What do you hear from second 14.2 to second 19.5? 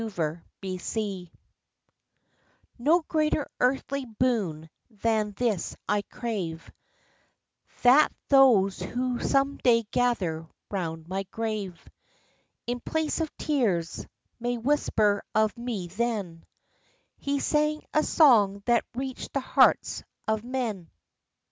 may whisper of me then, "He sang a song that reached the